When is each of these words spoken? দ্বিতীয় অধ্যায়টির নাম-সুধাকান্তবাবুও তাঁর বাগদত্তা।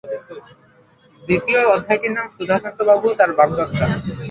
দ্বিতীয় 1.23 1.61
অধ্যায়টির 1.73 2.15
নাম-সুধাকান্তবাবুও 2.17 3.17
তাঁর 3.19 3.31
বাগদত্তা। 3.39 3.85